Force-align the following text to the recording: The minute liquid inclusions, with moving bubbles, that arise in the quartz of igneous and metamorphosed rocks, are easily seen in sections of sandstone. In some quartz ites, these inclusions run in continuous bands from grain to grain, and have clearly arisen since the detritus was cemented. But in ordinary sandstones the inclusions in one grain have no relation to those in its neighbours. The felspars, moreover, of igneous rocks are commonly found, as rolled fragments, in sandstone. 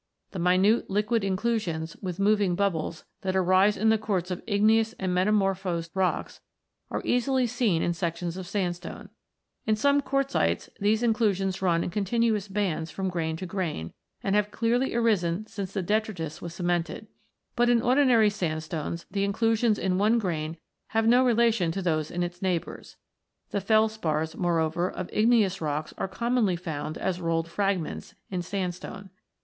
The 0.31 0.39
minute 0.39 0.89
liquid 0.89 1.23
inclusions, 1.23 1.95
with 1.97 2.17
moving 2.19 2.55
bubbles, 2.55 3.05
that 3.21 3.35
arise 3.35 3.77
in 3.77 3.89
the 3.89 3.99
quartz 3.99 4.31
of 4.31 4.41
igneous 4.47 4.93
and 4.97 5.13
metamorphosed 5.13 5.91
rocks, 5.93 6.39
are 6.89 7.03
easily 7.05 7.45
seen 7.45 7.83
in 7.83 7.93
sections 7.93 8.35
of 8.35 8.47
sandstone. 8.47 9.09
In 9.67 9.75
some 9.75 10.01
quartz 10.01 10.33
ites, 10.35 10.71
these 10.79 11.03
inclusions 11.03 11.61
run 11.61 11.83
in 11.83 11.91
continuous 11.91 12.47
bands 12.47 12.89
from 12.89 13.09
grain 13.11 13.35
to 13.37 13.45
grain, 13.45 13.93
and 14.23 14.35
have 14.35 14.49
clearly 14.49 14.95
arisen 14.95 15.45
since 15.45 15.71
the 15.71 15.83
detritus 15.83 16.41
was 16.41 16.55
cemented. 16.55 17.05
But 17.55 17.69
in 17.69 17.83
ordinary 17.83 18.31
sandstones 18.31 19.05
the 19.11 19.23
inclusions 19.23 19.77
in 19.77 19.99
one 19.99 20.17
grain 20.17 20.57
have 20.87 21.05
no 21.05 21.23
relation 21.23 21.69
to 21.73 21.81
those 21.83 22.09
in 22.09 22.23
its 22.23 22.41
neighbours. 22.41 22.95
The 23.51 23.61
felspars, 23.61 24.35
moreover, 24.35 24.89
of 24.89 25.11
igneous 25.13 25.61
rocks 25.61 25.93
are 25.99 26.07
commonly 26.07 26.55
found, 26.55 26.97
as 26.97 27.21
rolled 27.21 27.47
fragments, 27.47 28.15
in 28.31 28.41
sandstone. 28.41 29.11